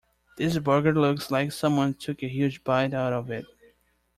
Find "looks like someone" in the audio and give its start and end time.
0.95-1.93